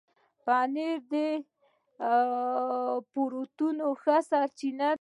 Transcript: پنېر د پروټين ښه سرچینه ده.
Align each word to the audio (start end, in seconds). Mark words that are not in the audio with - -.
پنېر 0.43 0.97
د 1.13 1.15
پروټين 3.11 3.77
ښه 4.01 4.17
سرچینه 4.29 4.79
ده. 4.87 4.89